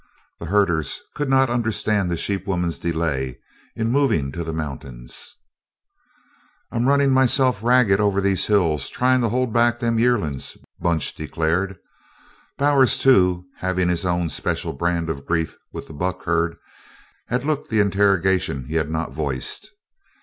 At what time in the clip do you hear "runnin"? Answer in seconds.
6.87-7.11